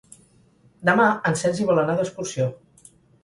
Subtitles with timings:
[0.89, 2.51] Demà en Sergi vol anar d'excursió.